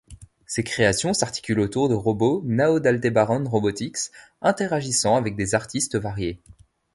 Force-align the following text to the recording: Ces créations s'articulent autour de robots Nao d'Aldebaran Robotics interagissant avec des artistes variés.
Ces 0.47 0.63
créations 0.63 1.13
s'articulent 1.13 1.59
autour 1.59 1.87
de 1.87 1.93
robots 1.93 2.41
Nao 2.47 2.79
d'Aldebaran 2.79 3.43
Robotics 3.43 4.09
interagissant 4.41 5.15
avec 5.15 5.35
des 5.35 5.53
artistes 5.53 5.95
variés. 5.95 6.39